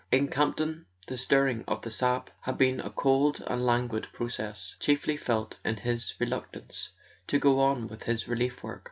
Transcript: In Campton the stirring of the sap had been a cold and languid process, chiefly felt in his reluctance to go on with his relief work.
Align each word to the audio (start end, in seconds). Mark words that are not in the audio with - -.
In 0.11 0.29
Campton 0.29 0.87
the 1.05 1.15
stirring 1.15 1.63
of 1.67 1.83
the 1.83 1.91
sap 1.91 2.31
had 2.41 2.57
been 2.57 2.79
a 2.79 2.89
cold 2.89 3.43
and 3.45 3.63
languid 3.63 4.07
process, 4.11 4.75
chiefly 4.79 5.15
felt 5.15 5.57
in 5.63 5.77
his 5.77 6.15
reluctance 6.17 6.89
to 7.27 7.37
go 7.37 7.59
on 7.59 7.87
with 7.87 8.05
his 8.05 8.27
relief 8.27 8.63
work. 8.63 8.79